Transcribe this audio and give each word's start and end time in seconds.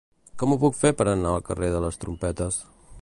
Com 0.43 0.53
ho 0.53 0.57
puc 0.63 0.77
fer 0.79 0.91
per 1.01 1.07
anar 1.11 1.33
al 1.33 1.45
carrer 1.49 1.69
de 1.75 1.83
les 1.85 2.01
Trompetes? 2.05 2.59